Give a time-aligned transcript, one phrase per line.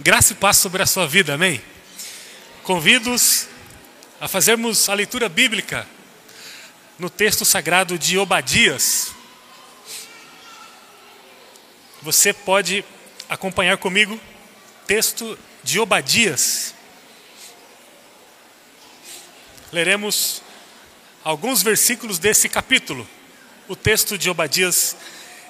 [0.00, 1.62] Graça e paz sobre a sua vida, amém?
[2.62, 3.48] Convido-os
[4.20, 5.86] a fazermos a leitura bíblica
[6.98, 9.12] no texto sagrado de Obadias.
[12.02, 12.84] Você pode
[13.28, 14.20] acompanhar comigo
[14.86, 16.74] texto de Obadias.
[19.72, 20.42] Leremos
[21.24, 23.08] alguns versículos desse capítulo.
[23.68, 24.96] O texto de Obadias,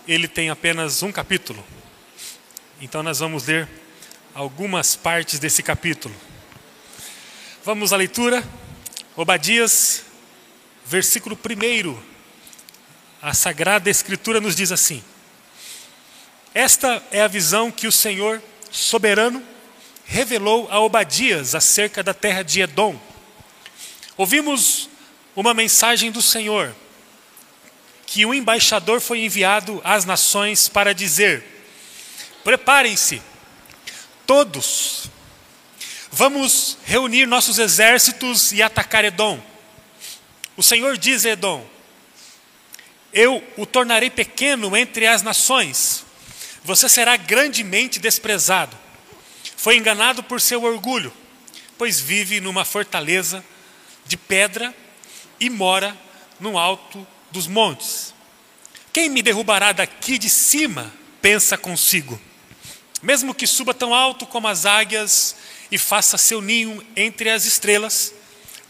[0.07, 1.65] ele tem apenas um capítulo.
[2.81, 3.69] Então nós vamos ler
[4.35, 6.15] algumas partes desse capítulo.
[7.65, 8.43] Vamos à leitura.
[9.15, 10.05] Obadias,
[10.87, 11.99] versículo 1.
[13.21, 15.03] A Sagrada Escritura nos diz assim:
[16.55, 19.43] Esta é a visão que o Senhor soberano
[20.05, 22.99] revelou a Obadias acerca da terra de Edom.
[24.17, 24.89] Ouvimos
[25.37, 26.75] uma mensagem do Senhor
[28.07, 31.45] que um embaixador foi enviado às nações para dizer:
[32.43, 33.23] Preparem-se,
[34.27, 35.11] todos,
[36.11, 39.41] vamos reunir nossos exércitos e atacar Edom.
[40.57, 41.67] O Senhor diz a Edom:
[43.13, 46.05] Eu o tornarei pequeno entre as nações,
[46.65, 48.77] você será grandemente desprezado.
[49.57, 51.13] Foi enganado por seu orgulho,
[51.79, 53.45] pois vive numa fortaleza
[54.05, 54.75] de pedra
[55.39, 55.97] e mora
[56.39, 58.13] no alto dos montes.
[58.93, 60.93] Quem me derrubará daqui de cima?
[61.21, 62.21] Pensa consigo.
[63.03, 65.35] Mesmo que suba tão alto como as águias
[65.71, 68.15] e faça seu ninho entre as estrelas,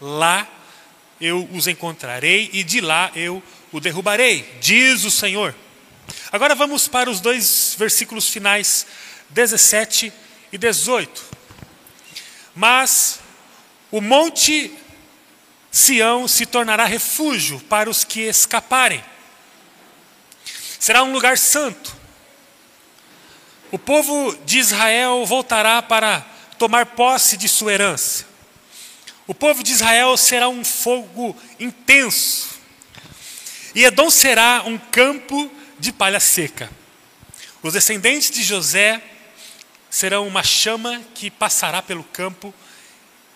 [0.01, 0.47] lá
[1.21, 5.55] eu os encontrarei e de lá eu o derrubarei, diz o Senhor.
[6.31, 8.87] Agora vamos para os dois versículos finais,
[9.29, 10.11] 17
[10.51, 11.23] e 18.
[12.55, 13.19] Mas
[13.91, 14.71] o monte
[15.71, 19.03] Sião se tornará refúgio para os que escaparem.
[20.79, 22.02] Será um lugar santo.
[23.73, 26.23] O povo de Israel voltará para
[26.59, 28.23] tomar posse de sua herança.
[29.25, 32.49] O povo de Israel será um fogo intenso.
[33.73, 36.69] E Edom será um campo de palha seca.
[37.63, 39.01] Os descendentes de José
[39.89, 42.53] serão uma chama que passará pelo campo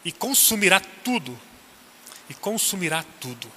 [0.06, 1.36] e consumirá tudo
[2.30, 3.52] e consumirá tudo.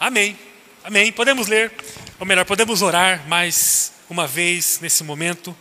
[0.00, 0.38] Amém.
[0.82, 1.12] Amém.
[1.12, 1.70] Podemos ler,
[2.18, 5.54] ou melhor, podemos orar mais uma vez nesse momento.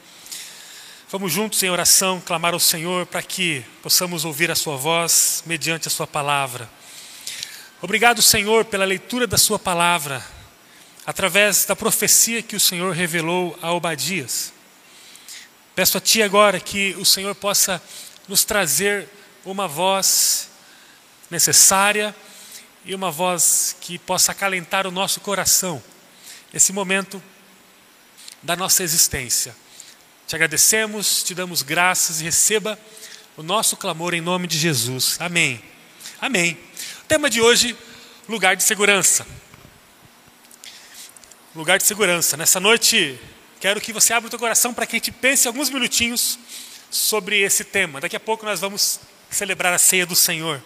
[1.13, 5.87] Vamos juntos em oração clamar ao Senhor para que possamos ouvir a Sua voz mediante
[5.87, 6.67] a Sua palavra.
[7.83, 10.25] Obrigado, Senhor, pela leitura da Sua palavra,
[11.05, 14.51] através da profecia que o Senhor revelou a Obadias.
[15.75, 17.79] Peço a Ti agora que o Senhor possa
[18.27, 19.07] nos trazer
[19.45, 20.49] uma voz
[21.29, 22.15] necessária
[22.83, 25.79] e uma voz que possa acalentar o nosso coração
[26.51, 27.21] nesse momento
[28.41, 29.55] da nossa existência.
[30.33, 32.79] Te agradecemos, te damos graças e receba
[33.37, 35.15] o nosso clamor em nome de Jesus.
[35.19, 35.61] Amém.
[36.19, 36.57] Amém.
[37.03, 37.77] O tema de hoje,
[38.27, 39.27] lugar de segurança.
[41.53, 42.35] Lugar de segurança.
[42.35, 43.19] Nessa noite,
[43.59, 46.39] quero que você abra o teu coração para que a gente pense alguns minutinhos
[46.89, 48.01] sobre esse tema.
[48.01, 50.59] Daqui a pouco nós vamos celebrar a ceia do Senhor.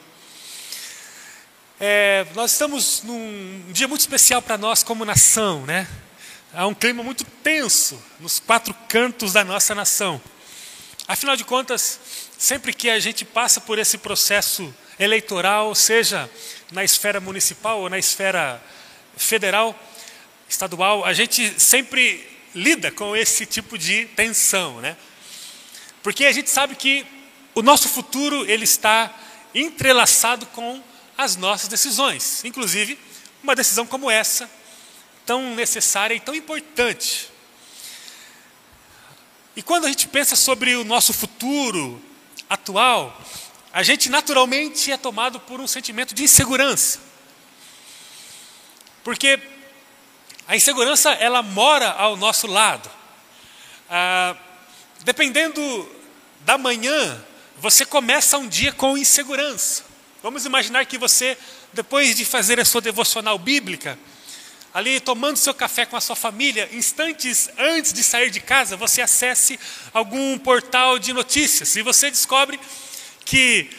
[1.78, 5.86] É, nós estamos num dia muito especial para nós como nação, né?
[6.54, 10.22] Há um clima muito tenso nos quatro cantos da nossa nação.
[11.06, 12.00] Afinal de contas,
[12.38, 16.30] sempre que a gente passa por esse processo eleitoral, seja
[16.72, 18.64] na esfera municipal ou na esfera
[19.18, 19.78] federal,
[20.48, 22.26] estadual, a gente sempre
[22.56, 24.96] lida com esse tipo de tensão, né?
[26.02, 27.06] Porque a gente sabe que
[27.54, 29.14] o nosso futuro ele está
[29.54, 30.82] entrelaçado com
[31.18, 32.98] as nossas decisões, inclusive
[33.44, 34.50] uma decisão como essa,
[35.28, 37.30] tão necessária e tão importante.
[39.58, 42.02] E quando a gente pensa sobre o nosso futuro
[42.50, 43.22] atual,
[43.74, 47.00] a gente naturalmente é tomado por um sentimento de insegurança.
[49.04, 49.38] Porque
[50.48, 52.90] a insegurança, ela mora ao nosso lado.
[53.90, 54.36] Ah,
[55.04, 55.92] dependendo
[56.42, 57.22] da manhã,
[57.58, 59.84] você começa um dia com insegurança.
[60.24, 61.38] Vamos imaginar que você,
[61.74, 64.00] depois de fazer a sua devocional bíblica,
[64.78, 69.02] ali tomando seu café com a sua família, instantes antes de sair de casa, você
[69.02, 69.60] acesse
[69.92, 72.60] algum portal de notícias e você descobre
[73.26, 73.72] que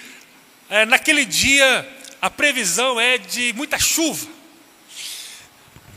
[0.69, 1.89] é, naquele dia
[2.21, 4.27] a previsão é de muita chuva.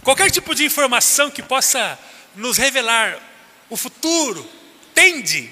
[0.03, 1.97] Qualquer tipo de informação que possa
[2.35, 3.17] nos revelar
[3.71, 4.47] o futuro
[4.93, 5.49] tende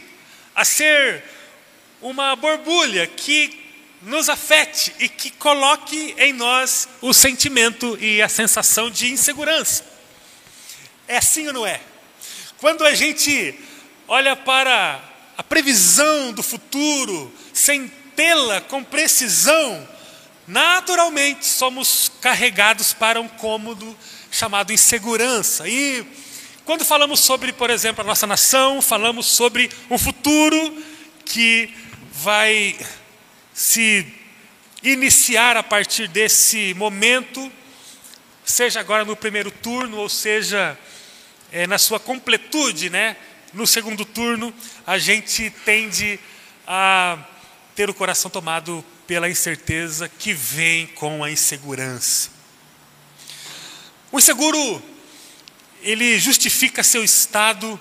[0.53, 1.23] a ser
[2.03, 3.58] uma borbulha que
[4.01, 9.83] nos afete e que coloque em nós o sentimento e a sensação de insegurança.
[11.07, 11.81] É assim ou não é?
[12.59, 13.55] Quando a gente
[14.07, 15.01] olha para
[15.37, 19.87] a previsão do futuro, sem tê-la com precisão,
[20.47, 23.97] naturalmente somos carregados para um cômodo
[24.31, 25.67] chamado insegurança.
[25.67, 26.05] E
[26.65, 30.83] quando falamos sobre, por exemplo, a nossa nação, falamos sobre um futuro
[31.25, 31.73] que
[32.11, 32.75] vai
[33.59, 34.05] se
[34.81, 37.51] iniciar a partir desse momento,
[38.45, 40.79] seja agora no primeiro turno, ou seja,
[41.51, 43.17] é, na sua completude, né?
[43.51, 44.53] No segundo turno,
[44.87, 46.17] a gente tende
[46.65, 47.19] a
[47.75, 52.29] ter o coração tomado pela incerteza que vem com a insegurança.
[54.09, 54.81] O inseguro,
[55.81, 57.77] ele justifica seu estado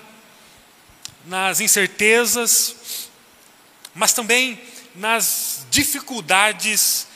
[1.25, 3.07] nas incertezas,
[3.95, 4.59] mas também
[4.93, 7.07] nas dificuldades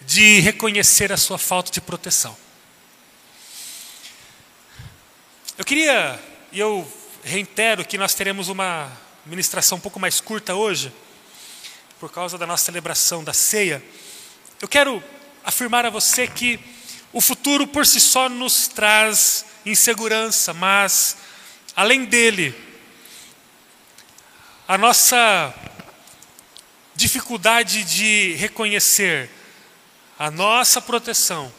[0.00, 2.36] de reconhecer a sua falta de proteção.
[5.56, 6.20] Eu queria,
[6.52, 6.90] e eu
[7.22, 8.90] reitero que nós teremos uma
[9.24, 10.92] ministração um pouco mais curta hoje,
[11.98, 13.82] por causa da nossa celebração da ceia.
[14.60, 15.02] Eu quero
[15.44, 16.60] afirmar a você que
[17.12, 21.16] o futuro por si só nos traz insegurança, mas
[21.74, 22.54] além dele,
[24.66, 25.54] a nossa
[26.94, 29.30] dificuldade de reconhecer
[30.18, 31.52] a nossa proteção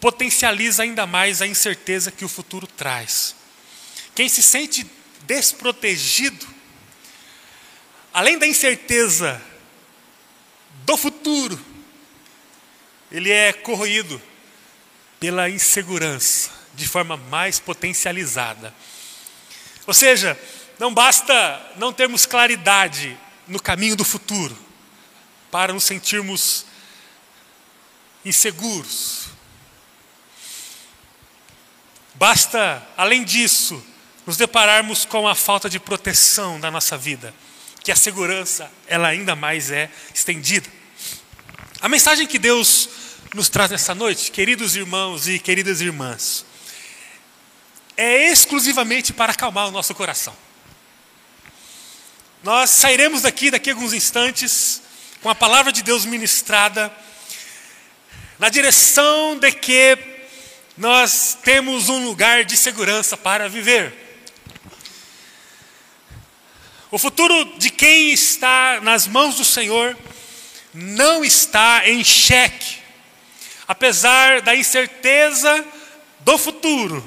[0.00, 3.34] potencializa ainda mais a incerteza que o futuro traz.
[4.14, 4.86] Quem se sente
[5.22, 6.46] desprotegido,
[8.12, 9.40] além da incerteza
[10.84, 11.58] do futuro,
[13.10, 14.20] ele é corroído
[15.18, 18.74] pela insegurança de forma mais potencializada.
[19.86, 20.38] Ou seja,
[20.78, 23.18] não basta não termos claridade
[23.50, 24.56] no caminho do futuro
[25.50, 26.64] para nos sentirmos
[28.24, 29.26] inseguros.
[32.14, 33.84] Basta, além disso,
[34.24, 37.34] nos depararmos com a falta de proteção da nossa vida,
[37.82, 40.70] que a segurança ela ainda mais é estendida.
[41.80, 42.88] A mensagem que Deus
[43.34, 46.44] nos traz nessa noite, queridos irmãos e queridas irmãs,
[47.96, 50.36] é exclusivamente para acalmar o nosso coração.
[52.42, 54.80] Nós sairemos daqui daqui a alguns instantes
[55.20, 56.90] com a palavra de Deus ministrada
[58.38, 59.98] na direção de que
[60.74, 63.92] nós temos um lugar de segurança para viver.
[66.90, 69.94] O futuro de quem está nas mãos do Senhor
[70.72, 72.78] não está em xeque,
[73.68, 75.62] apesar da incerteza
[76.20, 77.06] do futuro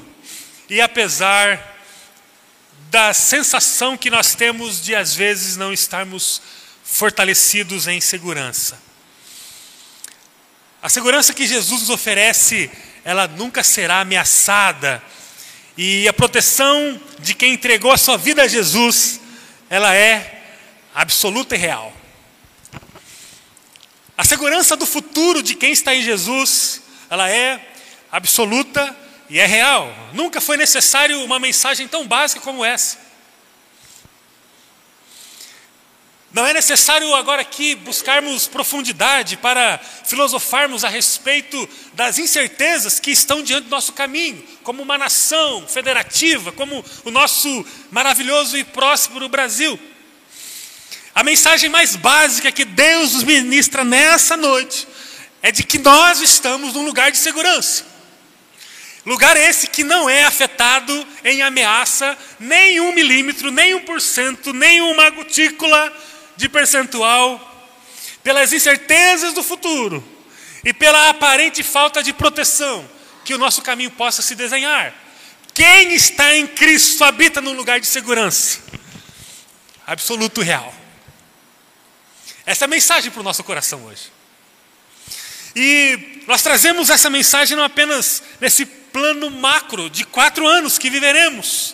[0.69, 1.72] e apesar
[2.93, 6.39] da sensação que nós temos de às vezes não estarmos
[6.83, 8.79] fortalecidos em segurança.
[10.79, 12.69] A segurança que Jesus nos oferece,
[13.03, 15.01] ela nunca será ameaçada.
[15.75, 19.19] E a proteção de quem entregou a sua vida a Jesus,
[19.71, 20.43] ela é
[20.93, 21.91] absoluta e real.
[24.15, 26.79] A segurança do futuro de quem está em Jesus,
[27.09, 27.59] ela é
[28.11, 28.95] absoluta
[29.29, 29.93] e é real.
[30.13, 33.03] Nunca foi necessário uma mensagem tão básica como essa.
[36.33, 43.43] Não é necessário agora aqui buscarmos profundidade para filosofarmos a respeito das incertezas que estão
[43.43, 49.79] diante do nosso caminho, como uma nação federativa, como o nosso maravilhoso e próspero Brasil.
[51.13, 54.87] A mensagem mais básica que Deus nos ministra nessa noite
[55.39, 57.92] é de que nós estamos num lugar de segurança.
[59.05, 64.53] Lugar esse que não é afetado em ameaça nem um milímetro, nem um por cento,
[64.53, 65.91] nem uma gotícula
[66.37, 67.49] de percentual,
[68.23, 70.03] pelas incertezas do futuro
[70.63, 72.89] e pela aparente falta de proteção
[73.25, 74.93] que o nosso caminho possa se desenhar.
[75.53, 78.59] Quem está em Cristo habita num lugar de segurança
[79.85, 80.73] absoluto real.
[82.45, 84.11] Essa é a mensagem para o nosso coração hoje.
[85.55, 91.73] E nós trazemos essa mensagem não apenas nesse plano macro de quatro anos que viveremos,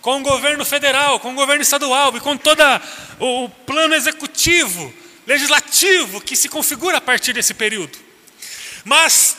[0.00, 2.62] com o governo federal, com o governo estadual e com todo
[3.18, 4.94] o plano executivo,
[5.26, 7.98] legislativo que se configura a partir desse período.
[8.84, 9.36] Mas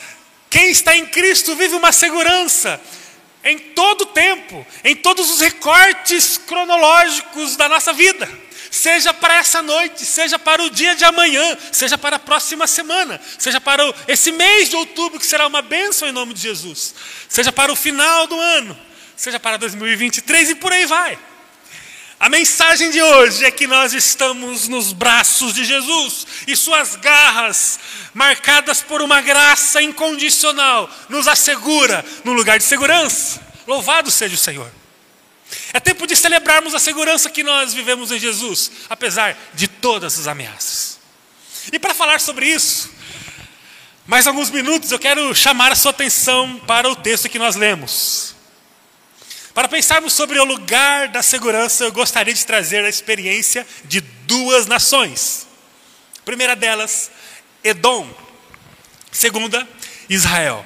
[0.50, 2.80] quem está em Cristo vive uma segurança
[3.44, 8.30] em todo o tempo, em todos os recortes cronológicos da nossa vida
[8.72, 13.20] seja para essa noite, seja para o dia de amanhã, seja para a próxima semana,
[13.38, 16.96] seja para esse mês de outubro, que será uma bênção em nome de Jesus,
[17.28, 18.80] seja para o final do ano,
[19.16, 21.20] seja para 2023 e por aí vai.
[22.18, 27.80] A mensagem de hoje é que nós estamos nos braços de Jesus e suas garras,
[28.14, 33.42] marcadas por uma graça incondicional, nos assegura no lugar de segurança.
[33.68, 34.81] Louvado seja o Senhor.
[35.74, 40.28] É tempo de celebrarmos a segurança que nós vivemos em Jesus, apesar de todas as
[40.28, 41.00] ameaças.
[41.72, 42.90] E para falar sobre isso,
[44.06, 48.36] mais alguns minutos eu quero chamar a sua atenção para o texto que nós lemos.
[49.54, 54.66] Para pensarmos sobre o lugar da segurança, eu gostaria de trazer a experiência de duas
[54.66, 55.46] nações.
[56.20, 57.12] A primeira delas,
[57.64, 58.10] Edom.
[59.12, 59.68] Segunda,
[60.10, 60.66] Israel.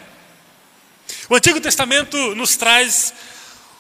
[1.27, 3.13] O Antigo Testamento nos traz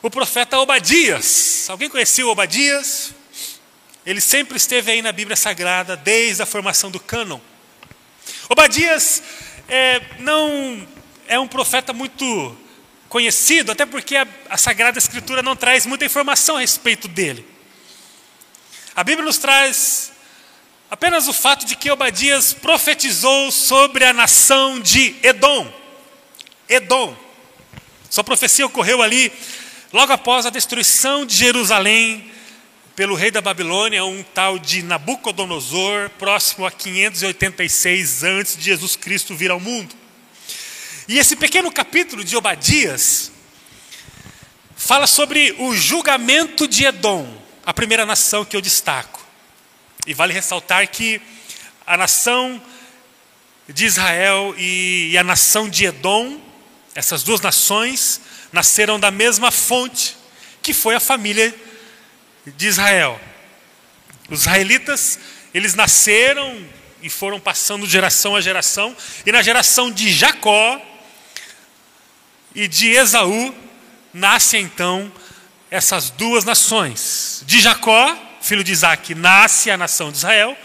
[0.05, 1.65] o profeta Obadias.
[1.67, 3.11] Alguém conheceu Obadias?
[4.05, 7.39] Ele sempre esteve aí na Bíblia Sagrada, desde a formação do cânon.
[8.47, 9.23] Obadias
[9.67, 10.87] é, não
[11.27, 12.55] é um profeta muito
[13.09, 17.43] conhecido, até porque a, a Sagrada Escritura não traz muita informação a respeito dele.
[18.95, 20.11] A Bíblia nos traz
[20.87, 25.67] apenas o fato de que Obadias profetizou sobre a nação de Edom.
[26.69, 27.17] Edom.
[28.07, 29.33] Sua profecia ocorreu ali
[29.95, 32.29] logo após a destruição de Jerusalém
[32.97, 39.33] pelo rei da Babilônia, um tal de Nabucodonosor, próximo a 586 antes de Jesus Cristo
[39.33, 39.95] vir ao mundo.
[41.07, 43.31] E esse pequeno capítulo de Obadias
[44.75, 47.33] fala sobre o julgamento de Edom,
[47.65, 49.25] a primeira nação que eu destaco.
[50.05, 51.21] E vale ressaltar que
[51.87, 52.61] a nação
[53.69, 56.37] de Israel e a nação de Edom,
[56.93, 58.19] essas duas nações,
[58.55, 60.15] nasceram da mesma fonte,
[60.63, 61.53] que foi a família
[62.47, 63.19] de Israel.
[64.29, 65.19] Os israelitas,
[65.53, 66.65] eles nasceram
[67.01, 68.95] e foram passando de geração a geração,
[69.25, 70.81] e na geração de Jacó
[72.55, 73.53] e de Esaú,
[74.13, 75.11] nascem então
[75.69, 77.43] essas duas nações.
[77.45, 80.57] De Jacó, filho de Isaac, nasce a nação de Israel,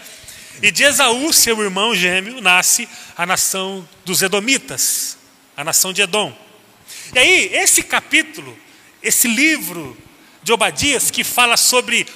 [0.61, 5.17] e de Esaú, seu irmão gêmeo, nasce a nação dos Edomitas,
[5.57, 6.50] a nação de Edom.
[7.13, 8.57] E aí, esse capítulo,
[9.01, 9.97] esse livro
[10.43, 12.07] de Obadias, que fala sobre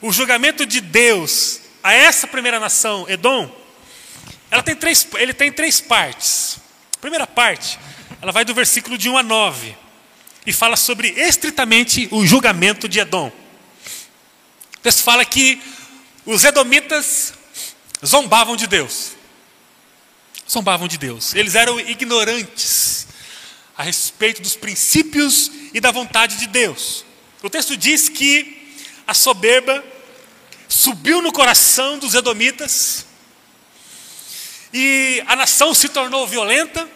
[0.00, 3.50] o julgamento de Deus a essa primeira nação, Edom,
[4.50, 6.58] ela tem três, ele tem três partes.
[6.96, 7.78] A primeira parte,
[8.22, 9.76] ela vai do versículo de 1 a 9
[10.46, 13.28] e fala sobre estritamente o julgamento de Edom.
[14.76, 15.60] O texto fala que
[16.24, 17.34] os edomitas
[18.04, 19.12] zombavam de Deus.
[20.48, 21.34] Zombavam de Deus.
[21.34, 23.06] Eles eram ignorantes
[23.76, 27.04] a respeito dos princípios e da vontade de Deus.
[27.42, 28.76] O texto diz que
[29.06, 29.84] a soberba
[30.68, 33.06] subiu no coração dos edomitas
[34.72, 36.88] e a nação se tornou violenta,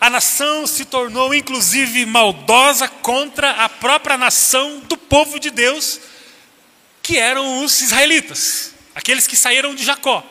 [0.00, 6.00] a nação se tornou inclusive maldosa contra a própria nação do povo de Deus,
[7.02, 10.24] que eram os israelitas, aqueles que saíram de Jacó.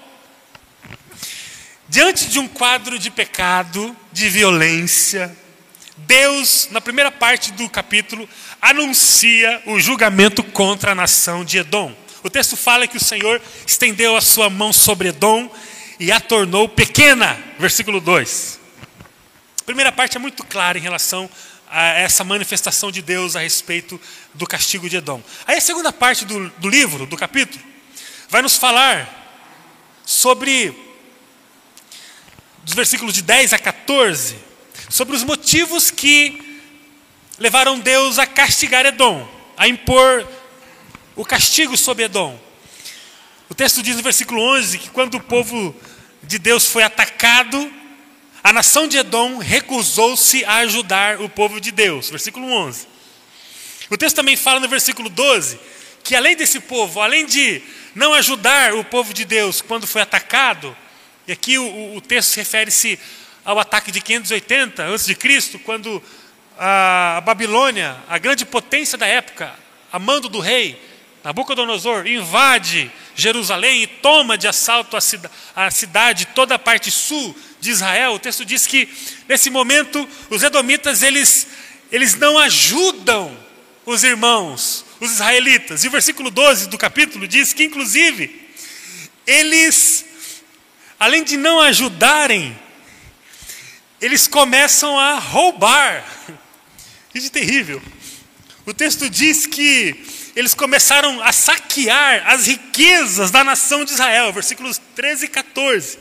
[1.90, 5.36] Diante de um quadro de pecado, de violência,
[5.98, 8.30] Deus, na primeira parte do capítulo,
[8.62, 11.94] anuncia o julgamento contra a nação de Edom.
[12.24, 15.50] O texto fala que o Senhor estendeu a sua mão sobre Edom
[16.00, 17.38] e a tornou pequena.
[17.58, 18.60] Versículo 2.
[19.62, 21.30] A primeira parte é muito clara em relação
[21.70, 24.00] a essa manifestação de Deus a respeito
[24.34, 25.22] do castigo de Edom.
[25.46, 27.64] Aí a segunda parte do, do livro, do capítulo,
[28.30, 29.26] vai nos falar
[30.06, 30.74] sobre,
[32.64, 34.38] dos versículos de 10 a 14,
[34.90, 36.42] sobre os motivos que
[37.38, 40.28] levaram Deus a castigar Edom, a impor
[41.16, 42.40] o castigo sobre Edom.
[43.50, 45.76] O texto diz no versículo 11 que quando o povo
[46.24, 47.72] de Deus foi atacado,
[48.44, 52.10] a nação de Edom recusou-se a ajudar o povo de Deus.
[52.10, 52.88] Versículo 11.
[53.90, 55.60] O texto também fala no versículo 12
[56.04, 57.62] que além desse povo, além de
[57.94, 60.76] não ajudar o povo de Deus quando foi atacado,
[61.28, 62.98] e aqui o, o texto refere-se
[63.48, 65.16] ao ataque de 580 a.C.,
[65.64, 66.04] quando
[66.60, 69.56] a Babilônia, a grande potência da época,
[69.90, 70.78] a mando do rei
[71.24, 74.98] Nabucodonosor, invade Jerusalém e toma de assalto
[75.56, 78.16] a cidade, toda a parte sul de Israel.
[78.16, 78.90] O texto diz que
[79.30, 81.48] nesse momento os edomitas eles,
[81.90, 83.34] eles não ajudam
[83.86, 85.86] os irmãos, os israelitas.
[85.86, 88.50] E o versículo 12 do capítulo diz que, inclusive,
[89.26, 90.06] eles,
[91.00, 92.67] além de não ajudarem
[94.02, 96.04] eles começam a roubar.
[97.14, 97.82] Isso é terrível.
[98.66, 99.96] O texto diz que
[100.36, 105.98] eles começaram a saquear as riquezas da nação de Israel, versículos 13 e 14.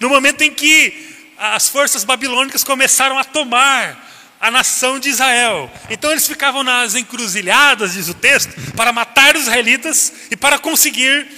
[0.00, 1.06] No momento em que
[1.36, 4.06] as forças babilônicas começaram a tomar
[4.40, 5.70] a nação de Israel.
[5.90, 11.28] Então eles ficavam nas encruzilhadas, diz o texto, para matar os israelitas e para conseguir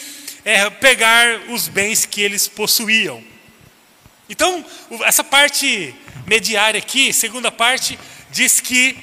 [0.44, 3.29] é, pegar os bens que eles possuíam.
[4.30, 4.64] Então,
[5.02, 5.94] essa parte
[6.26, 7.98] mediária aqui, segunda parte,
[8.30, 8.96] diz que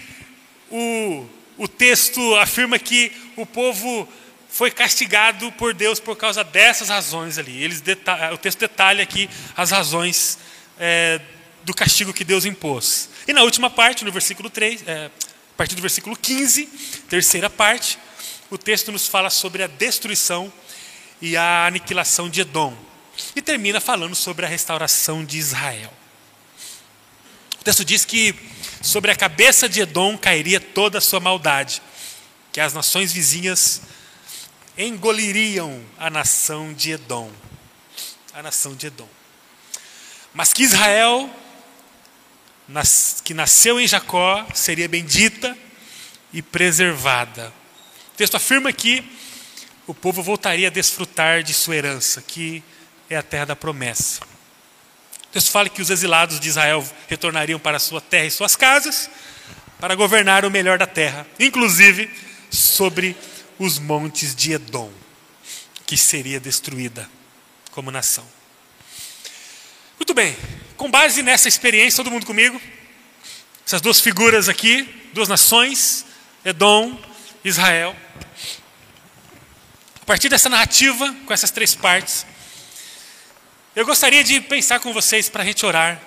[0.72, 4.08] o o texto afirma que o povo
[4.48, 7.64] foi castigado por Deus por causa dessas razões ali.
[7.64, 7.84] Eles
[8.32, 10.38] o texto detalha aqui as razões
[10.80, 11.20] é,
[11.64, 13.10] do castigo que Deus impôs.
[13.28, 16.66] E na última parte, no versículo 3, é, a partir do versículo 15,
[17.10, 17.98] terceira parte,
[18.50, 20.52] o texto nos fala sobre a destruição
[21.22, 22.87] e a aniquilação de Edom.
[23.36, 25.94] E termina falando sobre a restauração de Israel.
[27.60, 28.34] O texto diz que
[28.82, 31.82] sobre a cabeça de Edom cairia toda a sua maldade,
[32.52, 33.82] que as nações vizinhas
[34.78, 37.32] engoliriam a nação de Edom.
[38.34, 39.10] A nação de Edom.
[40.34, 41.30] Mas que Israel,
[43.24, 45.58] que nasceu em Jacó, seria bendita
[46.32, 47.52] e preservada.
[48.14, 49.04] O texto afirma que
[49.88, 52.64] o povo voltaria a desfrutar de sua herança, que
[53.10, 54.22] é a terra da promessa.
[55.32, 59.10] Texto fala que os exilados de Israel retornariam para a sua terra e suas casas
[59.80, 62.10] para governar o melhor da terra, inclusive
[62.50, 63.16] sobre
[63.60, 64.92] os montes de Edom,
[65.86, 67.10] que seria destruída
[67.72, 68.26] como nação.
[70.00, 70.36] Muito bem,
[70.76, 72.60] com base nessa experiência, todo mundo comigo?
[73.66, 74.84] Essas duas figuras aqui,
[75.14, 76.06] duas nações,
[76.46, 76.98] Edom,
[77.44, 77.96] Israel.
[80.02, 82.26] A partir dessa narrativa, com essas três partes,
[83.78, 86.02] eu gostaria de pensar com vocês para a gente orar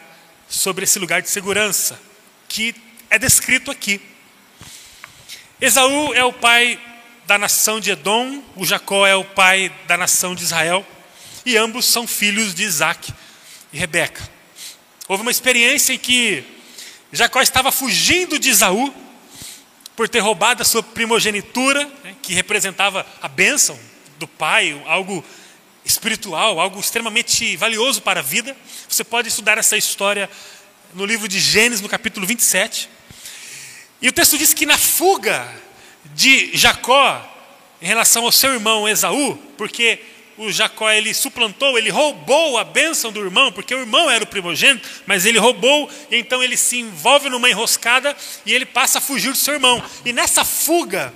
[0.48, 1.96] sobre esse lugar de segurança
[2.48, 2.74] que
[3.08, 4.00] é descrito aqui.
[5.60, 6.80] Esaú é o pai
[7.28, 10.84] da nação de Edom, o Jacó é o pai da nação de Israel,
[11.46, 13.14] e ambos são filhos de Isaac
[13.72, 14.28] e Rebeca.
[15.06, 16.42] Houve uma experiência em que
[17.12, 18.92] Jacó estava fugindo de Esaú
[19.94, 23.78] por ter roubado a sua primogenitura, né, que representava a bênção
[24.18, 25.24] do pai, algo
[25.84, 28.56] espiritual, algo extremamente valioso para a vida.
[28.88, 30.28] Você pode estudar essa história
[30.94, 32.88] no livro de Gênesis, no capítulo 27.
[34.02, 35.48] E o texto diz que na fuga
[36.14, 37.26] de Jacó
[37.80, 40.00] em relação ao seu irmão Esaú, porque
[40.36, 44.26] o Jacó ele suplantou, ele roubou a bênção do irmão, porque o irmão era o
[44.26, 48.16] primogênito, mas ele roubou, e então ele se envolve numa enroscada
[48.46, 49.82] e ele passa a fugir do seu irmão.
[50.04, 51.12] E nessa fuga,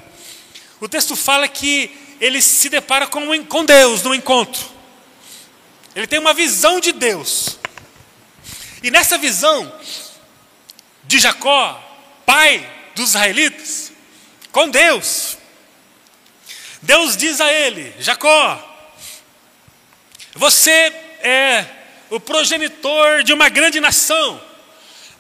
[0.81, 1.91] o texto fala que
[2.25, 4.65] ele se depara com, com Deus no encontro.
[5.95, 7.59] Ele tem uma visão de Deus.
[8.83, 9.71] E nessa visão
[11.05, 11.79] de Jacó,
[12.25, 13.93] pai dos israelitas,
[14.51, 15.37] com Deus,
[16.81, 18.59] Deus diz a ele: Jacó,
[20.35, 20.71] você
[21.21, 21.67] é
[22.09, 24.41] o progenitor de uma grande nação,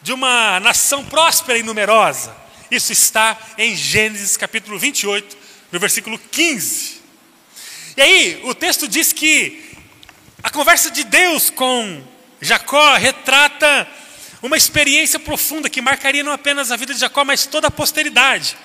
[0.00, 2.34] de uma nação próspera e numerosa.
[2.70, 5.43] Isso está em Gênesis capítulo 28,
[5.74, 7.02] no versículo 15.
[7.96, 9.72] E aí, o texto diz que
[10.40, 12.00] a conversa de Deus com
[12.40, 13.88] Jacó retrata
[14.40, 18.56] uma experiência profunda que marcaria não apenas a vida de Jacó, mas toda a posteridade.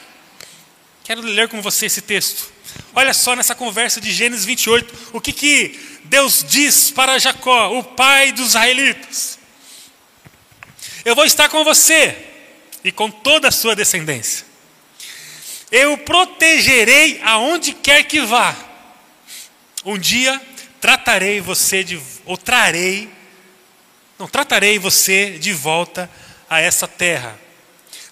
[1.03, 2.51] Quero ler com você esse texto.
[2.93, 7.83] Olha só nessa conversa de Gênesis 28, o que, que Deus diz para Jacó, o
[7.83, 9.39] pai dos israelitas:
[11.03, 12.15] Eu vou estar com você
[12.83, 14.48] e com toda a sua descendência.
[15.71, 18.55] Eu protegerei aonde quer que vá.
[19.85, 20.41] Um dia
[20.81, 23.09] tratarei você de ou trarei
[24.19, 26.11] não tratarei você de volta
[26.49, 27.39] a essa terra.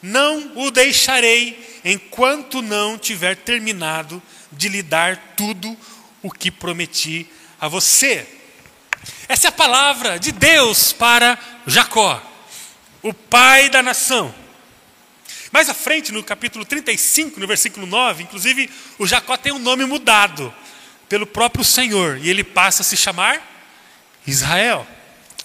[0.02, 5.78] Não o deixarei enquanto não tiver terminado de lhe dar tudo
[6.24, 7.28] o que prometi
[7.60, 8.26] a você.
[9.28, 12.22] Essa é a palavra de Deus para Jacó,
[13.04, 14.34] o pai da nação.
[15.52, 19.86] Mais à frente, no capítulo 35, no versículo 9, inclusive, o Jacó tem um nome
[19.86, 20.54] mudado
[21.08, 23.42] pelo próprio Senhor, e ele passa a se chamar
[24.26, 24.86] Israel,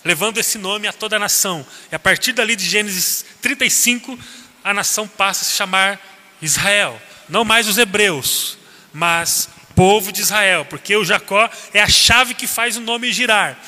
[0.04, 1.64] levando esse nome a toda a nação.
[1.90, 4.18] E a partir dali de Gênesis 35,
[4.64, 6.00] a nação passa a se chamar
[6.40, 7.00] Israel.
[7.28, 8.58] Não mais os hebreus,
[8.92, 13.58] mas povo de Israel, porque o Jacó é a chave que faz o nome girar.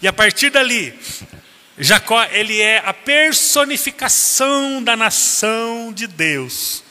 [0.00, 0.98] E a partir dali,
[1.82, 6.84] Jacó, ele é a personificação da nação de Deus.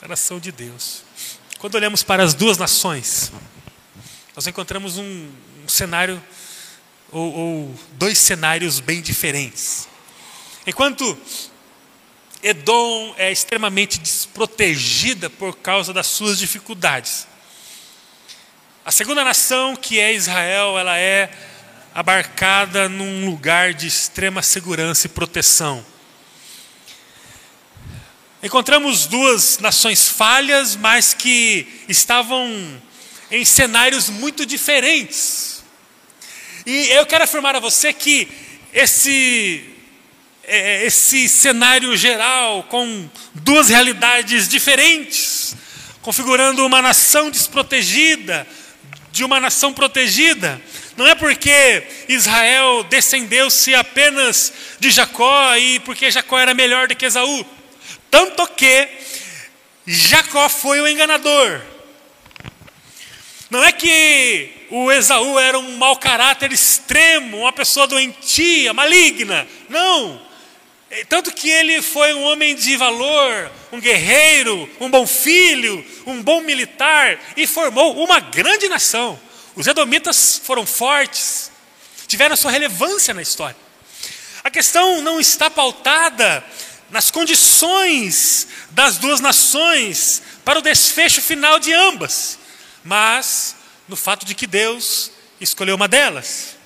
[0.00, 1.02] Da nação de Deus.
[1.58, 3.32] Quando olhamos para as duas nações,
[4.36, 5.28] nós encontramos um,
[5.64, 6.22] um cenário,
[7.10, 9.88] ou, ou dois cenários bem diferentes.
[10.66, 11.18] Enquanto
[12.44, 17.26] Edom é extremamente desprotegida por causa das suas dificuldades.
[18.84, 21.30] A segunda nação, que é Israel, ela é
[21.94, 25.86] abarcada num lugar de extrema segurança e proteção.
[28.42, 32.82] Encontramos duas nações falhas, mas que estavam
[33.30, 35.62] em cenários muito diferentes.
[36.66, 38.28] E eu quero afirmar a você que
[38.72, 39.64] esse
[40.42, 45.54] é, esse cenário geral com duas realidades diferentes,
[46.02, 48.46] configurando uma nação desprotegida
[49.12, 50.60] de uma nação protegida.
[50.96, 57.06] Não é porque Israel descendeu-se apenas de Jacó e porque Jacó era melhor do que
[57.06, 57.44] Esaú.
[58.10, 58.88] Tanto que
[59.86, 61.60] Jacó foi o enganador.
[63.50, 69.46] Não é que o Esaú era um mau caráter extremo, uma pessoa doentia, maligna.
[69.68, 70.20] Não.
[71.08, 76.40] Tanto que ele foi um homem de valor, um guerreiro, um bom filho, um bom
[76.40, 79.18] militar e formou uma grande nação.
[79.56, 81.50] Os edomitas foram fortes,
[82.06, 83.56] tiveram sua relevância na história.
[84.42, 86.44] A questão não está pautada
[86.90, 92.38] nas condições das duas nações para o desfecho final de ambas,
[92.82, 93.56] mas
[93.88, 96.56] no fato de que Deus escolheu uma delas.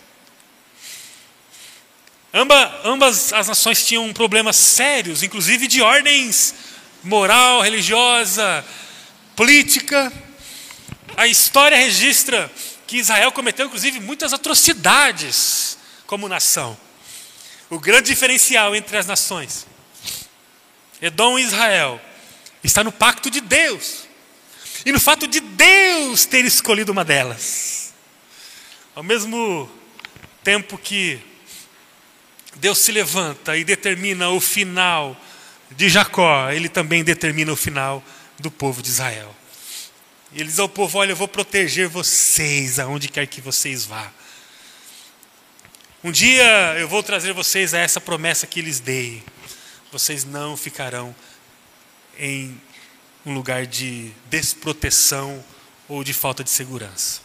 [2.32, 6.54] Amba, ambas as nações tinham problemas sérios, inclusive de ordens
[7.02, 8.64] moral, religiosa,
[9.34, 10.12] política.
[11.16, 12.50] A história registra
[12.88, 16.76] que Israel cometeu, inclusive, muitas atrocidades como nação.
[17.68, 19.66] O grande diferencial entre as nações,
[21.00, 22.00] Edom e Israel,
[22.64, 24.08] está no pacto de Deus
[24.86, 27.92] e no fato de Deus ter escolhido uma delas.
[28.94, 29.70] Ao mesmo
[30.42, 31.20] tempo que
[32.56, 35.14] Deus se levanta e determina o final
[35.72, 38.02] de Jacó, ele também determina o final
[38.38, 39.36] do povo de Israel.
[40.32, 44.10] E ele diz ao povo: Olha, eu vou proteger vocês aonde quer que vocês vá.
[46.04, 49.22] Um dia eu vou trazer vocês a essa promessa que lhes dei.
[49.90, 51.14] Vocês não ficarão
[52.18, 52.60] em
[53.24, 55.42] um lugar de desproteção
[55.88, 57.20] ou de falta de segurança.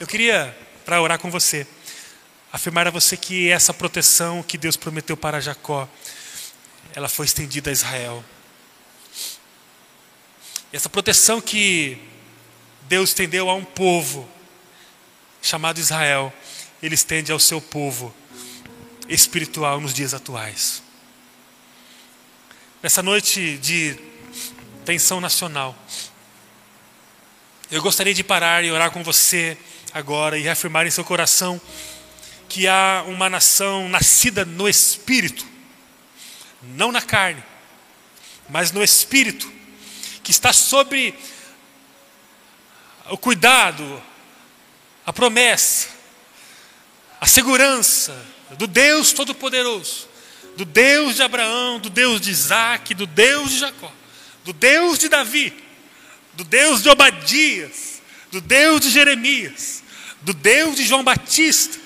[0.00, 1.66] Eu queria, para orar com você,
[2.52, 5.88] afirmar a você que essa proteção que Deus prometeu para Jacó,
[6.94, 8.24] ela foi estendida a Israel.
[10.70, 11.98] Essa proteção que
[12.82, 14.28] Deus estendeu a um povo
[15.40, 16.30] chamado Israel,
[16.82, 18.14] ele estende ao seu povo
[19.08, 20.82] espiritual nos dias atuais.
[22.82, 23.98] Nessa noite de
[24.84, 25.74] tensão nacional,
[27.70, 29.56] eu gostaria de parar e orar com você
[29.94, 31.58] agora e reafirmar em seu coração
[32.46, 35.46] que há uma nação nascida no espírito,
[36.62, 37.42] não na carne,
[38.50, 39.57] mas no espírito,
[40.28, 41.14] que está sobre
[43.08, 44.02] o cuidado,
[45.06, 45.88] a promessa,
[47.18, 48.14] a segurança
[48.58, 50.06] do Deus Todo-Poderoso,
[50.54, 53.90] do Deus de Abraão, do Deus de Isaac, do Deus de Jacó,
[54.44, 55.50] do Deus de Davi,
[56.34, 59.82] do Deus de Obadias, do Deus de Jeremias,
[60.20, 61.78] do Deus de João Batista,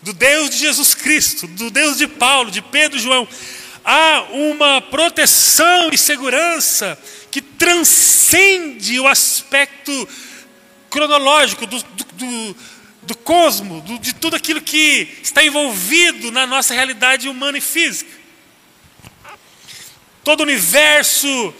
[0.00, 3.28] do Deus de Jesus Cristo, do Deus de Paulo, de Pedro e João,
[3.84, 6.98] há uma proteção e segurança
[7.36, 10.08] que transcende o aspecto
[10.88, 12.56] cronológico do, do, do,
[13.02, 18.10] do cosmo, do, de tudo aquilo que está envolvido na nossa realidade humana e física.
[20.24, 21.54] Todo o universo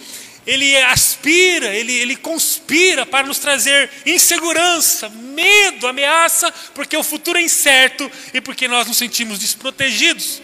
[0.47, 7.43] ele aspira, ele, ele conspira para nos trazer insegurança, medo, ameaça, porque o futuro é
[7.43, 10.41] incerto e porque nós nos sentimos desprotegidos.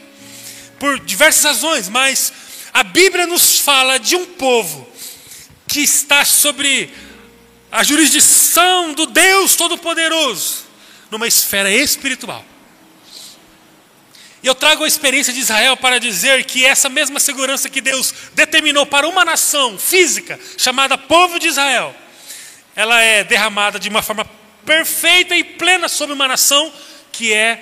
[0.78, 2.32] Por diversas razões, mas
[2.72, 4.93] a Bíblia nos fala de um povo
[5.74, 6.94] que está sobre
[7.72, 10.66] a jurisdição do Deus Todo-Poderoso,
[11.10, 12.46] numa esfera espiritual.
[14.44, 18.14] E eu trago a experiência de Israel para dizer que essa mesma segurança que Deus
[18.36, 21.96] determinou para uma nação física, chamada povo de Israel,
[22.76, 24.30] ela é derramada de uma forma
[24.64, 26.72] perfeita e plena sobre uma nação
[27.12, 27.60] que é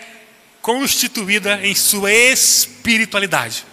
[0.61, 3.70] constituída em sua espiritualidade.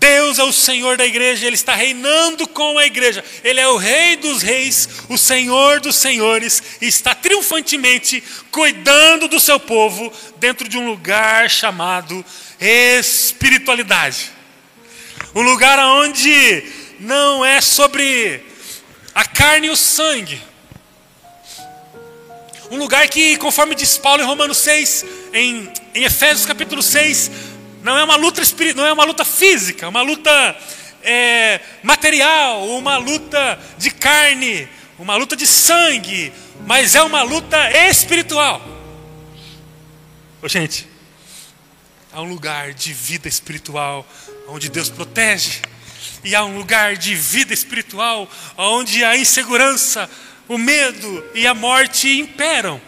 [0.00, 3.22] Deus é o Senhor da igreja, Ele está reinando com a igreja.
[3.44, 9.38] Ele é o Rei dos reis, o Senhor dos senhores, e está triunfantemente cuidando do
[9.38, 12.24] seu povo dentro de um lugar chamado
[12.58, 14.30] espiritualidade.
[15.34, 16.64] Um lugar onde
[16.98, 18.42] não é sobre
[19.14, 20.40] a carne e o sangue.
[22.70, 27.49] Um lugar que, conforme diz Paulo em Romanos 6, em, em Efésios capítulo 6,
[27.82, 28.42] não é uma luta
[28.74, 30.30] não é uma luta física, uma luta
[31.02, 36.32] é, material, uma luta de carne, uma luta de sangue,
[36.66, 38.60] mas é uma luta espiritual.
[40.42, 40.86] Ô, gente,
[42.12, 44.06] há um lugar de vida espiritual
[44.48, 45.60] onde Deus protege,
[46.22, 50.10] e há um lugar de vida espiritual onde a insegurança,
[50.48, 52.80] o medo e a morte imperam.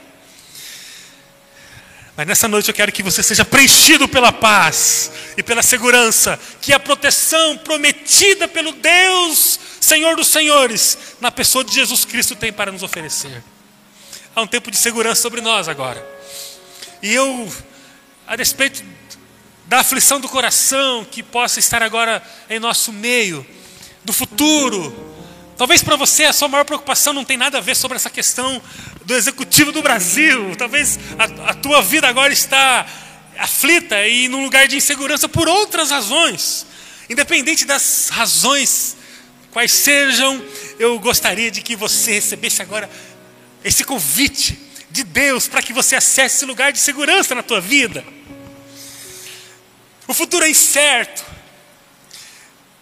[2.17, 6.73] Mas nessa noite eu quero que você seja preenchido pela paz e pela segurança, que
[6.73, 12.71] a proteção prometida pelo Deus, Senhor dos Senhores, na pessoa de Jesus Cristo tem para
[12.71, 13.43] nos oferecer.
[14.37, 16.07] Há um tempo de segurança sobre nós agora.
[17.03, 17.53] E eu,
[18.27, 18.85] a despeito
[19.67, 23.47] da aflição do coração que possa estar agora em nosso meio,
[24.05, 25.13] do futuro,
[25.57, 28.61] Talvez para você a sua maior preocupação não tem nada a ver sobre essa questão
[29.05, 30.55] do executivo do Brasil.
[30.57, 32.87] Talvez a, a tua vida agora está
[33.39, 36.67] aflita e num lugar de insegurança por outras razões.
[37.09, 38.97] Independente das razões
[39.51, 40.43] quais sejam,
[40.79, 42.89] eu gostaria de que você recebesse agora
[43.63, 44.59] esse convite
[44.91, 48.05] de Deus para que você acesse esse lugar de segurança na tua vida.
[50.07, 51.25] O futuro é incerto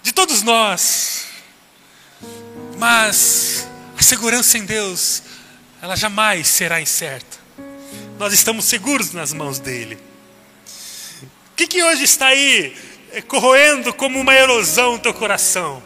[0.02, 1.26] de todos nós.
[2.78, 5.22] Mas a segurança em Deus,
[5.82, 7.38] ela jamais será incerta.
[8.18, 9.98] Nós estamos seguros nas mãos dele.
[11.24, 12.76] O que, que hoje está aí
[13.12, 15.82] eh, corroendo como uma erosão no teu coração?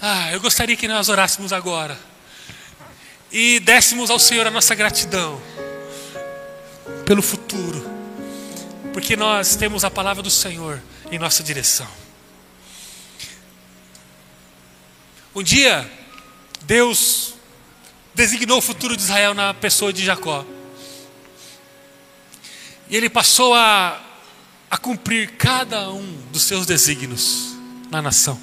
[0.00, 1.98] Ah, eu gostaria que nós orássemos agora
[3.32, 5.40] e dessemos ao Senhor a nossa gratidão
[7.04, 7.84] pelo futuro,
[8.92, 11.88] porque nós temos a palavra do Senhor em nossa direção.
[15.34, 15.88] Um dia,
[16.62, 17.35] Deus
[18.16, 20.44] designou o futuro de Israel na pessoa de Jacó.
[22.88, 24.00] E ele passou a,
[24.70, 27.54] a cumprir cada um dos seus desígnios
[27.90, 28.40] na nação.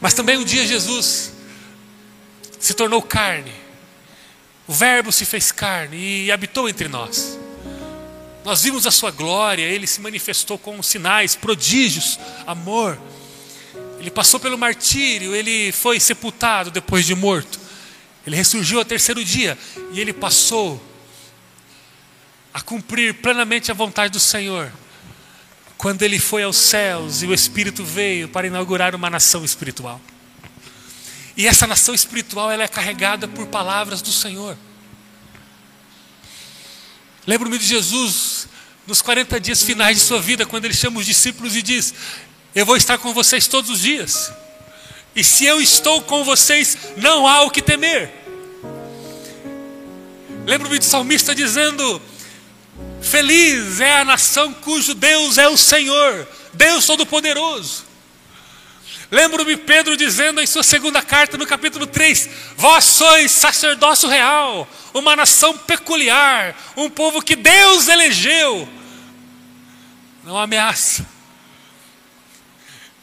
[0.00, 1.32] Mas também um dia Jesus
[2.58, 3.52] se tornou carne.
[4.66, 7.38] O Verbo se fez carne e habitou entre nós.
[8.44, 12.98] Nós vimos a sua glória, ele se manifestou com sinais, prodígios, amor.
[14.00, 17.60] Ele passou pelo martírio, ele foi sepultado depois de morto.
[18.26, 19.58] Ele ressurgiu ao terceiro dia
[19.92, 20.82] e ele passou
[22.52, 24.72] a cumprir plenamente a vontade do Senhor.
[25.76, 30.00] Quando ele foi aos céus e o Espírito veio para inaugurar uma nação espiritual.
[31.36, 34.56] E essa nação espiritual ela é carregada por palavras do Senhor.
[37.26, 38.48] Lembro-me de Jesus
[38.86, 41.94] nos 40 dias finais de sua vida, quando ele chama os discípulos e diz:
[42.54, 44.32] eu vou estar com vocês todos os dias.
[45.14, 48.12] E se eu estou com vocês, não há o que temer.
[50.46, 52.00] Lembro-me do salmista dizendo:
[53.00, 57.88] Feliz é a nação cujo Deus é o Senhor, Deus Todo-Poderoso.
[59.10, 65.16] Lembro-me Pedro dizendo em sua segunda carta, no capítulo 3: Vós sois sacerdócio real, uma
[65.16, 68.68] nação peculiar, um povo que Deus elegeu.
[70.24, 71.19] Não ameaça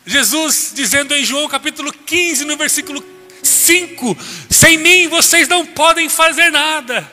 [0.08, 3.04] Jesus dizendo em João capítulo 15, no versículo
[3.44, 4.18] 5:
[4.50, 7.12] Sem mim vocês não podem fazer nada.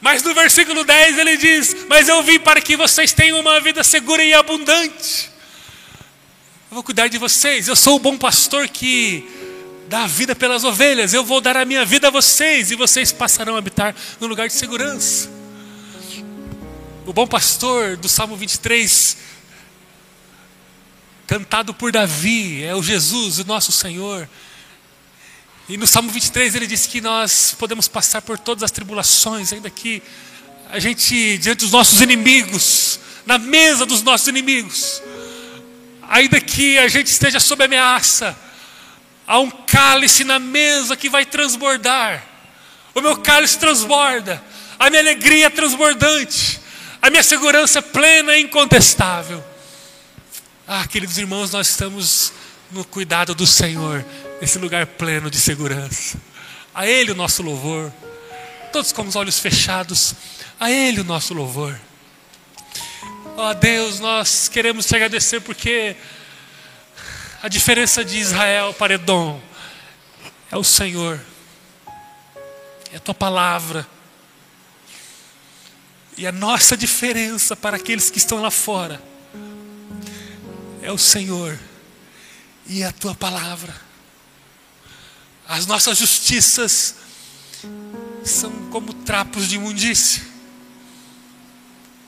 [0.00, 3.82] Mas no versículo 10 ele diz: Mas eu vim para que vocês tenham uma vida
[3.82, 5.28] segura e abundante.
[6.70, 7.66] Eu vou cuidar de vocês.
[7.66, 9.28] Eu sou o bom pastor que
[9.88, 11.12] dá a vida pelas ovelhas.
[11.12, 14.46] Eu vou dar a minha vida a vocês e vocês passarão a habitar no lugar
[14.46, 15.28] de segurança.
[17.04, 19.23] O bom pastor do Salmo 23
[21.26, 24.28] cantado por Davi, é o Jesus, o nosso Senhor.
[25.68, 29.70] E no Salmo 23 ele diz que nós podemos passar por todas as tribulações, ainda
[29.70, 30.02] que
[30.70, 35.02] a gente, diante dos nossos inimigos, na mesa dos nossos inimigos,
[36.02, 38.36] ainda que a gente esteja sob ameaça,
[39.26, 42.22] há um cálice na mesa que vai transbordar.
[42.94, 44.42] O meu cálice transborda,
[44.78, 46.60] a minha alegria é transbordante,
[47.00, 49.42] a minha segurança é plena e incontestável.
[50.66, 52.32] Ah, queridos irmãos, nós estamos
[52.70, 54.02] no cuidado do Senhor,
[54.40, 56.16] nesse lugar pleno de segurança.
[56.74, 57.92] A Ele o nosso louvor.
[58.72, 60.14] Todos com os olhos fechados,
[60.58, 61.78] a Ele o nosso louvor.
[63.36, 65.96] Ó oh, Deus, nós queremos te agradecer porque
[67.42, 69.38] a diferença de Israel para Edom
[70.50, 71.20] é o Senhor,
[72.90, 73.86] é a tua palavra.
[76.16, 79.12] E a nossa diferença para aqueles que estão lá fora
[80.84, 81.58] é o Senhor
[82.66, 83.74] e a tua palavra.
[85.48, 86.96] As nossas justiças
[88.22, 90.22] são como trapos de imundícia.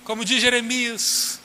[0.05, 1.41] Como diz Jeremias,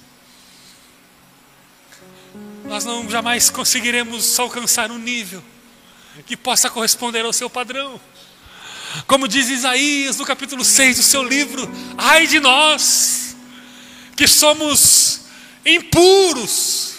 [2.66, 5.42] nós não jamais conseguiremos alcançar um nível
[6.26, 8.00] que possa corresponder ao seu padrão.
[9.08, 13.38] Como diz Isaías no capítulo 6 do seu livro, ai de nós,
[14.18, 15.22] que somos
[15.66, 16.91] impuros,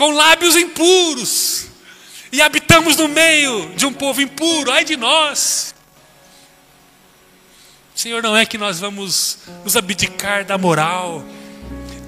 [0.00, 1.66] com lábios impuros,
[2.32, 5.74] e habitamos no meio de um povo impuro, ai de nós.
[7.94, 11.22] Senhor, não é que nós vamos nos abdicar da moral,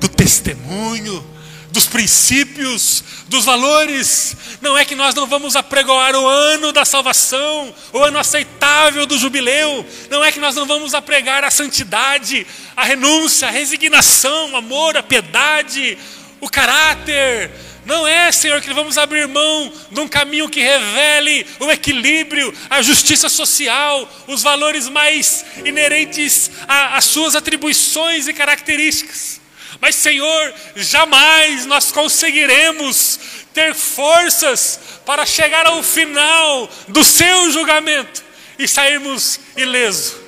[0.01, 1.23] do testemunho,
[1.71, 4.39] dos princípios, dos valores.
[4.63, 9.19] Não é que nós não vamos apregoar o ano da salvação, o ano aceitável do
[9.19, 9.85] jubileu.
[10.09, 14.97] Não é que nós não vamos apregar a santidade, a renúncia, a resignação, o amor,
[14.97, 15.99] a piedade,
[16.41, 17.51] o caráter.
[17.85, 22.81] Não é, Senhor, que vamos abrir mão de um caminho que revele o equilíbrio, a
[22.81, 29.41] justiça social, os valores mais inerentes às suas atribuições e características.
[29.81, 33.19] Mas, Senhor, jamais nós conseguiremos
[33.53, 38.23] ter forças para chegar ao final do seu julgamento
[38.61, 40.21] e sairmos ileso,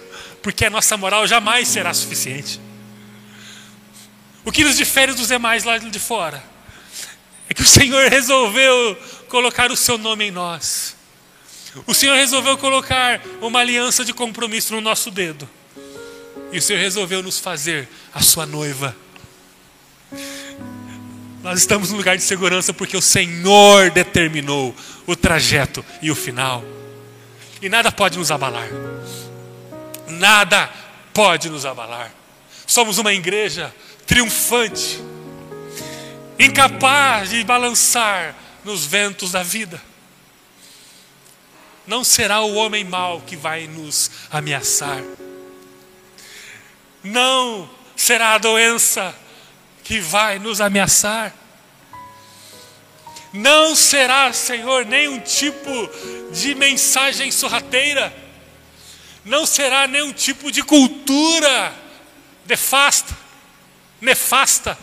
[0.43, 2.61] porque a nossa moral jamais será suficiente.
[4.45, 6.54] O que nos difere dos demais lá de fora
[7.55, 8.97] que o Senhor resolveu
[9.29, 10.97] colocar o seu nome em nós.
[11.87, 15.49] O Senhor resolveu colocar uma aliança de compromisso no nosso dedo.
[16.53, 18.97] E o Senhor resolveu nos fazer a sua noiva.
[21.43, 24.75] Nós estamos no lugar de segurança porque o Senhor determinou
[25.07, 26.65] o trajeto e o final.
[27.61, 28.69] E nada pode nos abalar.
[30.09, 30.71] Nada
[31.13, 32.13] pode nos abalar.
[32.67, 33.75] Somos uma igreja
[34.07, 35.03] triunfante,
[36.45, 39.83] incapaz de balançar nos ventos da vida.
[41.87, 45.03] Não será o homem mau que vai nos ameaçar.
[47.03, 49.15] Não será a doença
[49.83, 51.35] que vai nos ameaçar.
[53.33, 55.71] Não será, Senhor, nenhum tipo
[56.33, 58.15] de mensagem sorrateira.
[59.25, 61.75] Não será nenhum tipo de cultura
[62.47, 63.17] nefasta,
[64.01, 64.79] nefasta.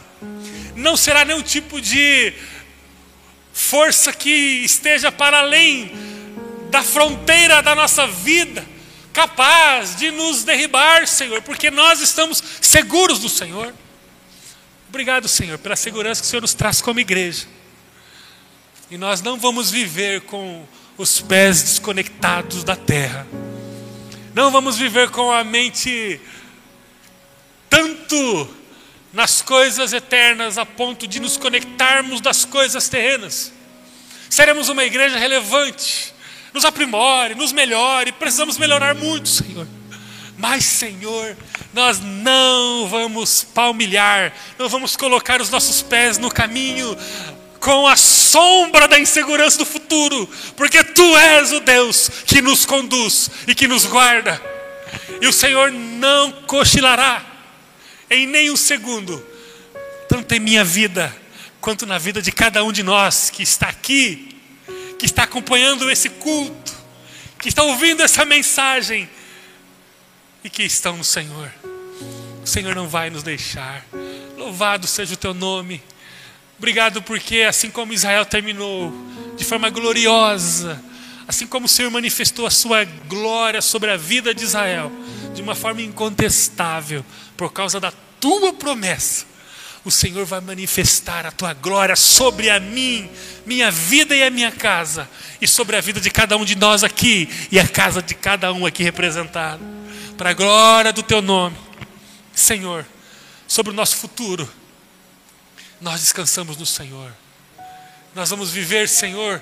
[0.76, 2.34] Não será nenhum tipo de
[3.54, 5.92] força que esteja para além
[6.70, 8.66] da fronteira da nossa vida,
[9.12, 13.74] capaz de nos derribar, Senhor, porque nós estamos seguros do Senhor.
[14.88, 17.46] Obrigado, Senhor, pela segurança que o Senhor nos traz como igreja.
[18.90, 20.66] E nós não vamos viver com
[20.98, 23.28] os pés desconectados da terra.
[24.34, 26.20] Não vamos viver com a mente
[27.70, 28.61] tanto
[29.14, 33.52] nas coisas eternas a ponto de nos conectarmos das coisas terrenas.
[34.30, 36.14] Seremos uma igreja relevante,
[36.54, 39.68] nos aprimore, nos melhore, precisamos melhorar muito, Senhor.
[40.38, 41.38] Mas, Senhor,
[41.74, 46.98] nós não vamos palmilhar, não vamos colocar os nossos pés no caminho
[47.60, 53.30] com a sombra da insegurança do futuro, porque Tu és o Deus que nos conduz
[53.48, 54.42] e que nos guarda,
[55.22, 57.31] e o Senhor não cochilará
[58.12, 59.26] em nenhum segundo,
[60.10, 61.16] tanto em minha vida,
[61.62, 64.38] quanto na vida de cada um de nós que está aqui,
[65.00, 66.76] que está acompanhando esse culto,
[67.40, 69.10] que está ouvindo essa mensagem
[70.44, 71.50] e que estão no Senhor.
[72.44, 73.86] O Senhor não vai nos deixar.
[74.36, 75.82] Louvado seja o teu nome.
[76.58, 78.94] Obrigado porque assim como Israel terminou
[79.38, 80.84] de forma gloriosa,
[81.28, 84.92] assim como o Senhor manifestou a sua glória sobre a vida de Israel,
[85.34, 87.06] de uma forma incontestável,
[87.42, 89.26] por causa da tua promessa,
[89.84, 93.10] o Senhor vai manifestar a tua glória sobre a mim,
[93.48, 95.10] minha vida e a minha casa,
[95.42, 98.54] e sobre a vida de cada um de nós aqui e a casa de cada
[98.54, 99.64] um aqui representado
[100.16, 101.58] para a glória do teu nome,
[102.32, 102.86] Senhor,
[103.48, 104.48] sobre o nosso futuro.
[105.82, 107.12] Nós descansamos no Senhor.
[108.14, 109.42] Nós vamos viver, Senhor,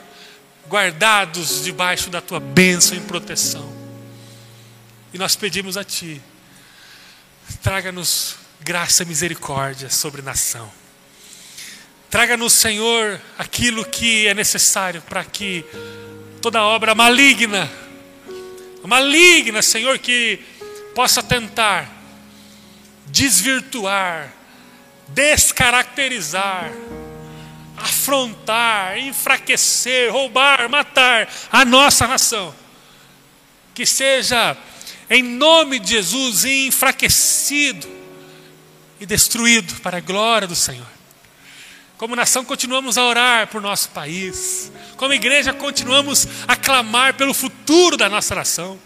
[0.70, 3.70] guardados debaixo da tua bênção e proteção.
[5.14, 6.22] E nós pedimos a Ti,
[7.62, 10.72] traga-nos graça e misericórdia sobre a nação.
[12.10, 15.64] Traga-nos, Senhor, aquilo que é necessário para que
[16.42, 17.70] toda obra maligna,
[18.84, 20.40] maligna, Senhor, que
[20.96, 21.90] possa tentar
[23.06, 24.34] desvirtuar,
[25.10, 26.72] descaracterizar,
[27.78, 32.54] afrontar, enfraquecer, roubar, matar a nossa nação.
[33.74, 34.58] Que seja,
[35.10, 37.88] em nome de Jesus, enfraquecido
[39.00, 40.86] e destruído para a glória do Senhor.
[41.98, 44.72] Como nação, continuamos a orar por nosso país.
[44.96, 48.80] Como igreja, continuamos a clamar pelo futuro da nossa nação.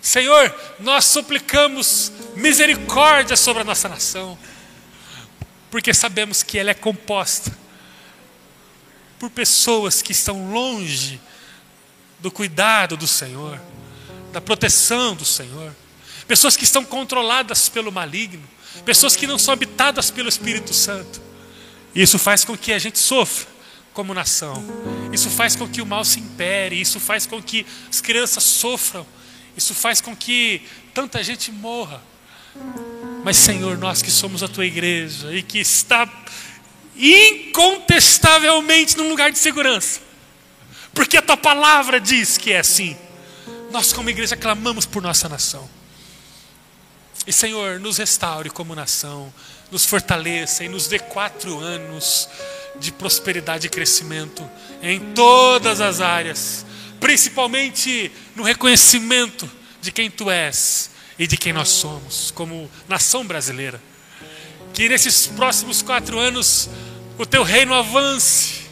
[0.00, 4.38] Senhor, nós suplicamos misericórdia sobre a nossa nação,
[5.70, 7.56] porque sabemos que ela é composta
[9.18, 11.20] por pessoas que estão longe
[12.20, 13.60] do cuidado do Senhor,
[14.32, 15.74] da proteção do Senhor,
[16.26, 18.42] pessoas que estão controladas pelo maligno,
[18.84, 21.20] pessoas que não são habitadas pelo Espírito Santo.
[21.94, 23.46] Isso faz com que a gente sofra
[23.92, 24.62] como nação.
[25.12, 29.06] Isso faz com que o mal se impere, isso faz com que as crianças sofram
[29.58, 30.62] isso faz com que
[30.94, 32.00] tanta gente morra.
[33.24, 36.08] Mas, Senhor, nós que somos a tua igreja e que está
[36.96, 40.00] incontestavelmente num lugar de segurança,
[40.94, 42.96] porque a tua palavra diz que é assim.
[43.70, 45.68] Nós, como igreja, clamamos por nossa nação.
[47.26, 49.32] E, Senhor, nos restaure como nação,
[49.70, 52.28] nos fortaleça e nos dê quatro anos
[52.80, 54.48] de prosperidade e crescimento
[54.82, 56.64] em todas as áreas,
[56.98, 59.50] principalmente no reconhecimento
[59.80, 63.82] de quem tu és e de quem nós somos, como nação brasileira.
[64.72, 66.70] Que nesses próximos quatro anos
[67.18, 68.67] o teu reino avance.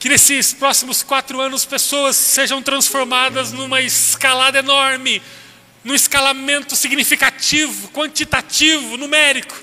[0.00, 5.20] Que nesses próximos quatro anos pessoas sejam transformadas numa escalada enorme,
[5.84, 9.54] num escalamento significativo, quantitativo, numérico.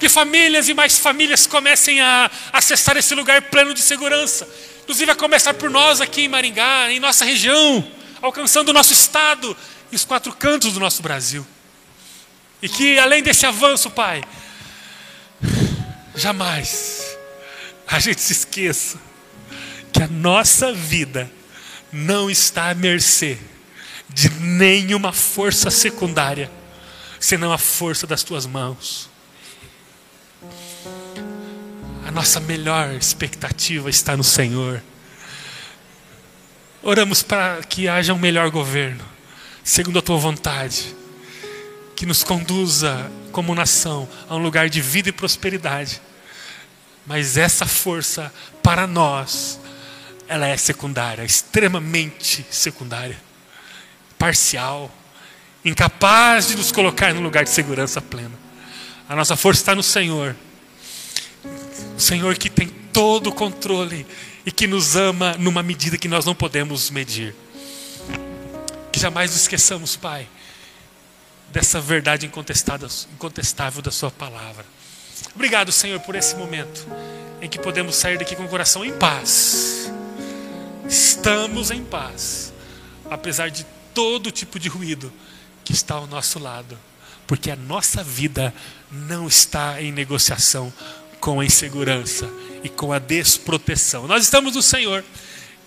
[0.00, 4.48] Que famílias e mais famílias comecem a acessar esse lugar pleno de segurança.
[4.82, 7.88] Inclusive a começar por nós aqui em Maringá, em nossa região,
[8.20, 9.56] alcançando o nosso estado
[9.92, 11.46] e os quatro cantos do nosso Brasil.
[12.60, 14.20] E que além desse avanço, Pai,
[16.16, 17.16] jamais
[17.86, 19.03] a gente se esqueça
[19.94, 21.30] que a nossa vida
[21.92, 23.38] não está à mercê
[24.08, 26.50] de nenhuma força secundária,
[27.20, 29.08] senão a força das tuas mãos.
[32.04, 34.82] A nossa melhor expectativa está no Senhor.
[36.82, 39.04] Oramos para que haja um melhor governo,
[39.62, 40.92] segundo a tua vontade,
[41.94, 46.02] que nos conduza como nação a um lugar de vida e prosperidade.
[47.06, 49.60] Mas essa força para nós,
[50.28, 53.16] ela é secundária, extremamente secundária,
[54.18, 54.90] parcial,
[55.64, 58.38] incapaz de nos colocar no lugar de segurança plena.
[59.08, 60.34] A nossa força está no Senhor.
[61.96, 64.06] O Senhor que tem todo o controle
[64.46, 67.34] e que nos ama numa medida que nós não podemos medir.
[68.92, 70.28] Que jamais nos esqueçamos, Pai,
[71.50, 74.64] dessa verdade incontestável da Sua palavra.
[75.34, 76.86] Obrigado, Senhor, por esse momento
[77.40, 79.83] em que podemos sair daqui com o coração em paz.
[81.24, 82.52] Estamos em paz,
[83.10, 83.64] apesar de
[83.94, 85.10] todo tipo de ruído
[85.64, 86.78] que está ao nosso lado,
[87.26, 88.52] porque a nossa vida
[88.92, 90.70] não está em negociação
[91.20, 92.30] com a insegurança
[92.62, 94.06] e com a desproteção.
[94.06, 95.02] Nós estamos no Senhor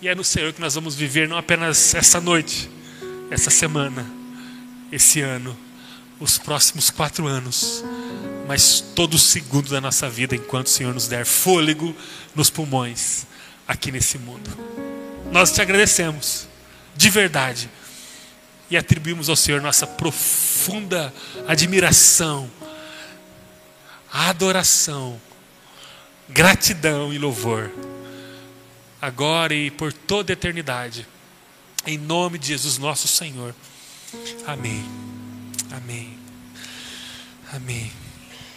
[0.00, 2.70] e é no Senhor que nós vamos viver não apenas essa noite,
[3.28, 4.08] essa semana,
[4.92, 5.58] esse ano,
[6.20, 7.82] os próximos quatro anos,
[8.46, 11.96] mas todo segundo da nossa vida, enquanto o Senhor nos der fôlego
[12.32, 13.26] nos pulmões
[13.66, 14.87] aqui nesse mundo.
[15.30, 16.48] Nós te agradecemos,
[16.96, 17.70] de verdade,
[18.70, 21.12] e atribuímos ao Senhor nossa profunda
[21.46, 22.50] admiração,
[24.12, 25.20] adoração
[26.28, 27.70] gratidão e louvor,
[29.00, 31.06] agora e por toda a eternidade,
[31.86, 33.54] em nome de Jesus nosso Senhor.
[34.46, 34.84] Amém.
[35.72, 36.18] Amém.
[37.52, 38.07] Amém.